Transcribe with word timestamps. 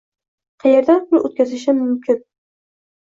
Qayerdan 0.63 1.01
pul 1.11 1.23
o'tkazishim 1.29 1.77
mumkin? 1.83 2.19